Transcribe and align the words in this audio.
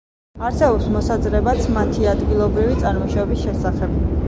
არსებობს 0.45 0.87
მოსაზრებაც 0.93 1.61
მათი 1.77 2.09
ადგილობრივი 2.15 2.81
წარმოშობის 2.83 3.47
შესახებ. 3.47 3.97